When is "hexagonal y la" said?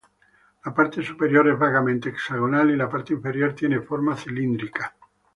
2.09-2.89